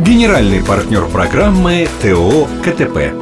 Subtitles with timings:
[0.00, 3.12] Генеральный партнер программы ТО КТП.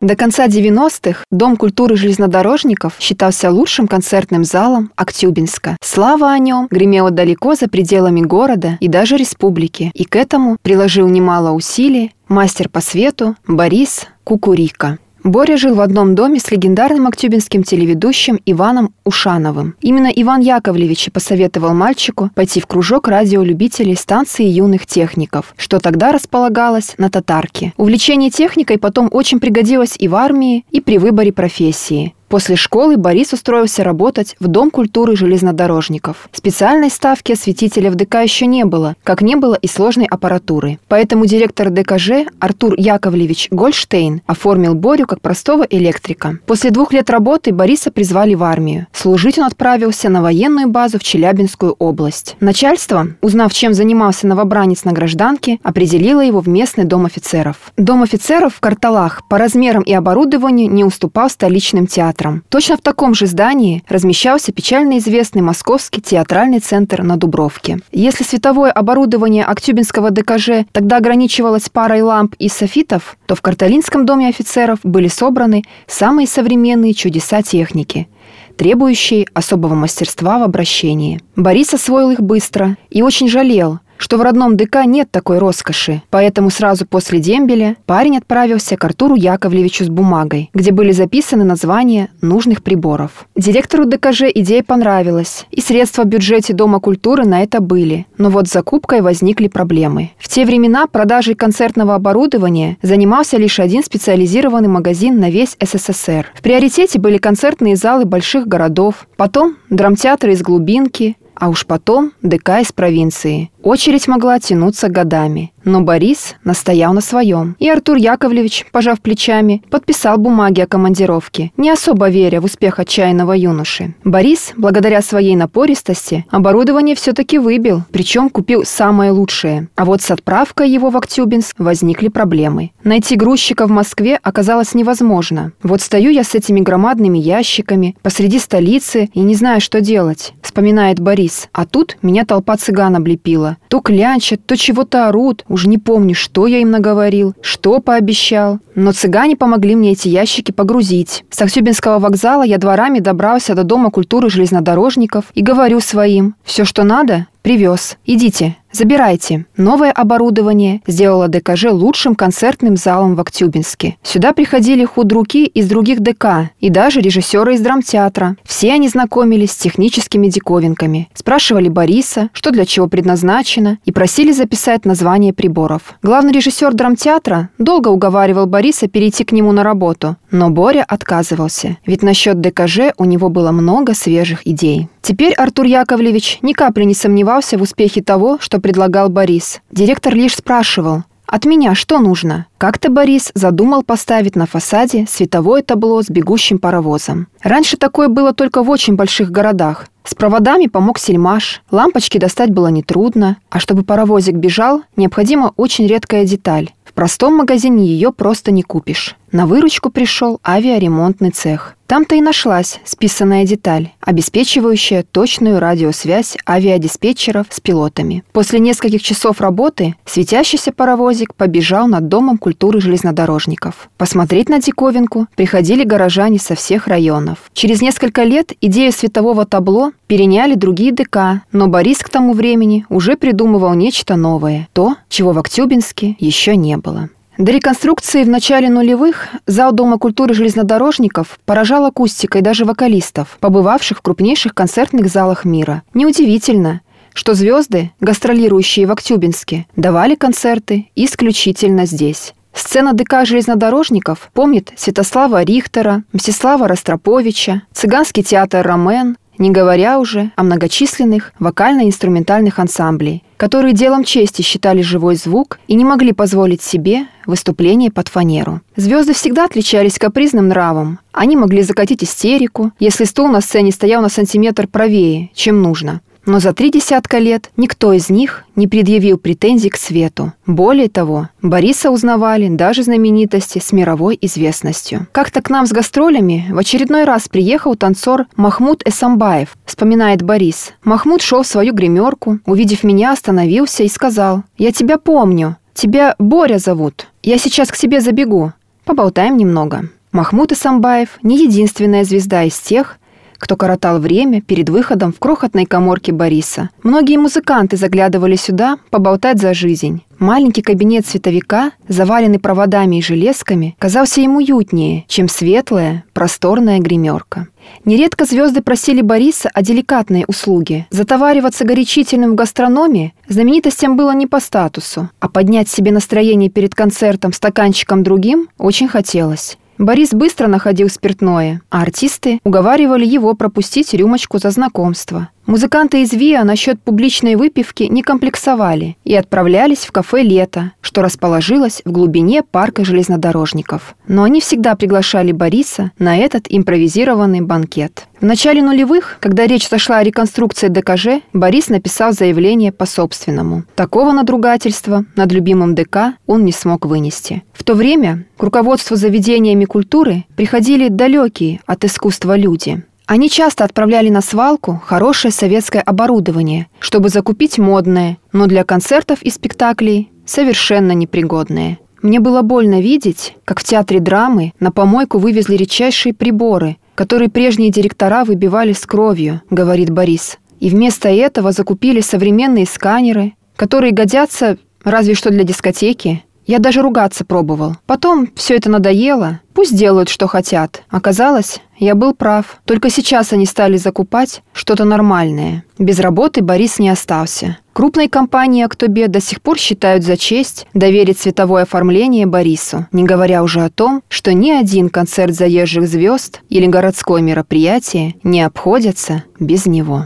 [0.00, 5.76] До конца 90-х Дом культуры железнодорожников считался лучшим концертным залом Актюбинска.
[5.82, 11.06] Слава о нем гремела далеко за пределами города и даже республики, и к этому приложил
[11.06, 14.98] немало усилий мастер по свету Борис Кукурика.
[15.24, 19.74] Боря жил в одном доме с легендарным актюбинским телеведущим Иваном Ушановым.
[19.80, 26.96] Именно Иван Яковлевич посоветовал мальчику пойти в кружок радиолюбителей станции юных техников, что тогда располагалось
[26.98, 27.72] на Татарке.
[27.78, 32.14] Увлечение техникой потом очень пригодилось и в армии, и при выборе профессии.
[32.34, 36.28] После школы Борис устроился работать в Дом культуры железнодорожников.
[36.32, 40.80] Специальной ставки осветителя в ДК еще не было, как не было и сложной аппаратуры.
[40.88, 46.40] Поэтому директор ДКЖ Артур Яковлевич Гольштейн оформил Борю как простого электрика.
[46.44, 48.88] После двух лет работы Бориса призвали в армию.
[48.92, 52.34] Служить он отправился на военную базу в Челябинскую область.
[52.40, 57.72] Начальство, узнав, чем занимался новобранец на гражданке, определило его в местный дом офицеров.
[57.76, 62.42] Дом офицеров в Карталах по размерам и оборудованию не уступал столичным театрам театром.
[62.48, 67.78] Точно в таком же здании размещался печально известный Московский театральный центр на Дубровке.
[67.92, 74.28] Если световое оборудование Актюбинского ДКЖ тогда ограничивалось парой ламп и софитов, то в Карталинском доме
[74.28, 78.08] офицеров были собраны самые современные чудеса техники
[78.56, 81.20] требующие особого мастерства в обращении.
[81.34, 86.50] Борис освоил их быстро и очень жалел, что в родном ДК нет такой роскоши, поэтому
[86.50, 92.62] сразу после дембеля парень отправился к Артуру Яковлевичу с бумагой, где были записаны названия нужных
[92.62, 93.26] приборов.
[93.34, 98.46] Директору ДКЖ идея понравилась, и средства в бюджете Дома культуры на это были, но вот
[98.46, 100.10] с закупкой возникли проблемы.
[100.18, 106.26] В те времена продажей концертного оборудования занимался лишь один специализированный магазин на весь СССР.
[106.34, 112.60] В приоритете были концертные залы больших городов, потом драмтеатры из глубинки, а уж потом ДК
[112.60, 113.50] из провинции.
[113.64, 115.54] Очередь могла тянуться годами.
[115.64, 117.56] Но Борис настоял на своем.
[117.58, 123.32] И Артур Яковлевич, пожав плечами, подписал бумаги о командировке, не особо веря в успех отчаянного
[123.32, 123.94] юноши.
[124.04, 129.68] Борис, благодаря своей напористости, оборудование все-таки выбил, причем купил самое лучшее.
[129.76, 132.72] А вот с отправкой его в Актюбинск возникли проблемы.
[132.82, 135.52] Найти грузчика в Москве оказалось невозможно.
[135.62, 141.00] Вот стою я с этими громадными ящиками посреди столицы и не знаю, что делать, вспоминает
[141.00, 141.48] Борис.
[141.52, 143.53] А тут меня толпа цыган облепила.
[143.68, 148.58] То клянчат, то чего-то орут, уже не помню, что я им наговорил, что пообещал.
[148.74, 151.24] Но цыгане помогли мне эти ящики погрузить.
[151.30, 156.82] С Аксюбинского вокзала я дворами добрался до Дома культуры железнодорожников и говорю своим, все, что
[156.84, 157.96] надо, привез.
[158.06, 159.46] Идите, Забирайте.
[159.56, 163.98] Новое оборудование сделало ДКЖ лучшим концертным залом в Актюбинске.
[164.02, 168.36] Сюда приходили худруки из других ДК и даже режиссеры из драмтеатра.
[168.42, 174.84] Все они знакомились с техническими диковинками, спрашивали Бориса, что для чего предназначено, и просили записать
[174.84, 175.94] название приборов.
[176.02, 182.02] Главный режиссер драмтеатра долго уговаривал Бориса перейти к нему на работу, но Боря отказывался, ведь
[182.02, 184.88] насчет ДКЖ у него было много свежих идей.
[185.00, 189.60] Теперь Артур Яковлевич ни капли не сомневался в успехе того, что предлагал Борис.
[189.70, 196.00] Директор лишь спрашивал, «От меня что нужно?» Как-то Борис задумал поставить на фасаде световое табло
[196.02, 197.28] с бегущим паровозом.
[197.42, 199.88] Раньше такое было только в очень больших городах.
[200.06, 206.26] С проводами помог сельмаш, лампочки достать было нетрудно, а чтобы паровозик бежал, необходима очень редкая
[206.26, 206.70] деталь.
[206.84, 209.16] В простом магазине ее просто не купишь.
[209.32, 211.74] На выручку пришел авиаремонтный цех.
[211.88, 218.22] Там-то и нашлась списанная деталь, обеспечивающая точную радиосвязь авиадиспетчеров с пилотами.
[218.32, 223.90] После нескольких часов работы светящийся паровозик побежал над Домом культуры железнодорожников.
[223.98, 227.38] Посмотреть на диковинку приходили горожане со всех районов.
[227.52, 233.16] Через несколько лет идею светового табло переняли другие ДК, но Борис к тому времени уже
[233.16, 237.08] придумывал нечто новое, то, чего в Актюбинске еще не было.
[237.36, 244.02] До реконструкции в начале нулевых зал Дома культуры железнодорожников поражал акустикой даже вокалистов, побывавших в
[244.02, 245.82] крупнейших концертных залах мира.
[245.94, 252.34] Неудивительно, что звезды, гастролирующие в Актюбинске, давали концерты исключительно здесь.
[252.54, 260.42] Сцена ДК железнодорожников помнит Святослава Рихтера, Мстислава Ростроповича, Цыганский театр «Ромен», не говоря уже о
[260.42, 267.90] многочисленных вокально-инструментальных ансамблей, которые делом чести считали живой звук и не могли позволить себе выступление
[267.90, 268.60] под фанеру.
[268.76, 270.98] Звезды всегда отличались капризным нравом.
[271.12, 276.00] Они могли закатить истерику, если стул на сцене стоял на сантиметр правее, чем нужно.
[276.26, 280.32] Но за три десятка лет никто из них не предъявил претензий к свету.
[280.46, 285.06] Более того, Бориса узнавали даже знаменитости с мировой известностью.
[285.12, 290.72] Как-то к нам с гастролями в очередной раз приехал танцор Махмуд Эсамбаев, вспоминает Борис.
[290.82, 296.58] Махмуд шел в свою гримерку, увидев меня, остановился и сказал, «Я тебя помню, тебя Боря
[296.58, 298.52] зовут, я сейчас к тебе забегу,
[298.84, 299.88] поболтаем немного».
[300.12, 302.98] Махмуд Исамбаев не единственная звезда из тех,
[303.44, 306.70] кто коротал время перед выходом в крохотной коморке Бориса.
[306.82, 310.02] Многие музыканты заглядывали сюда поболтать за жизнь.
[310.18, 317.48] Маленький кабинет световика, заваленный проводами и железками, казался им уютнее, чем светлая, просторная гримерка.
[317.84, 320.86] Нередко звезды просили Бориса о деликатной услуге.
[320.88, 327.34] Затовариваться горячительным в гастрономе знаменитостям было не по статусу, а поднять себе настроение перед концертом
[327.34, 329.58] стаканчиком другим очень хотелось.
[329.78, 335.28] Борис быстро находил спиртное, а артисты уговаривали его пропустить рюмочку за знакомство.
[335.46, 341.82] Музыканты из ВИА насчет публичной выпивки не комплексовали и отправлялись в кафе «Лето», что расположилось
[341.84, 343.94] в глубине парка железнодорожников.
[344.08, 348.06] Но они всегда приглашали Бориса на этот импровизированный банкет.
[348.22, 353.64] В начале нулевых, когда речь зашла о реконструкции ДКЖ, Борис написал заявление по собственному.
[353.74, 357.42] Такого надругательства над любимым ДК он не смог вынести.
[357.52, 364.08] В то время к руководству заведениями культуры приходили далекие от искусства люди– они часто отправляли
[364.08, 371.78] на свалку хорошее советское оборудование, чтобы закупить модное, но для концертов и спектаклей совершенно непригодное.
[372.00, 377.70] Мне было больно видеть, как в театре драмы на помойку вывезли редчайшие приборы, которые прежние
[377.70, 380.38] директора выбивали с кровью, говорит Борис.
[380.60, 387.24] И вместо этого закупили современные сканеры, которые годятся разве что для дискотеки, я даже ругаться
[387.24, 387.76] пробовал.
[387.86, 389.40] Потом все это надоело.
[389.54, 390.82] Пусть делают, что хотят.
[390.90, 392.60] Оказалось, я был прав.
[392.64, 395.64] Только сейчас они стали закупать что-то нормальное.
[395.78, 397.58] Без работы Борис не остался.
[397.72, 403.42] Крупные компании «Актобе» до сих пор считают за честь доверить цветовое оформление Борису, не говоря
[403.42, 409.66] уже о том, что ни один концерт заезжих звезд или городское мероприятие не обходятся без
[409.66, 410.02] него.